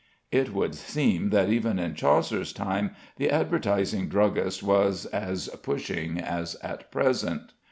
It 0.31 0.51
would 0.51 0.73
seem 0.73 1.29
that 1.29 1.49
even 1.51 1.77
in 1.77 1.93
Chaucer's 1.93 2.53
time 2.53 2.95
the 3.17 3.29
advertising 3.29 4.07
druggist 4.09 4.63
was 4.63 5.05
as 5.05 5.47
pushing 5.61 6.17
as 6.19 6.55
at 6.63 6.91
present. 6.91 7.53